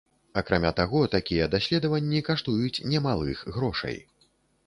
[0.41, 3.97] Акрамя таго, такія даследаванні каштуюць немалых грошай.